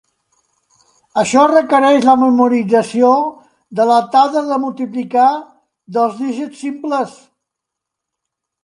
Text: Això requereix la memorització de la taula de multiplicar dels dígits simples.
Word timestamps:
Això 1.23 1.43
requereix 1.51 2.07
la 2.07 2.15
memorització 2.21 3.13
de 3.81 3.87
la 3.93 3.99
taula 4.17 4.45
de 4.49 4.61
multiplicar 4.67 5.31
dels 5.99 6.21
dígits 6.25 6.67
simples. 6.69 7.17